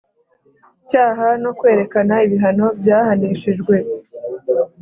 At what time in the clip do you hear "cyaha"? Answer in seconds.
0.89-1.27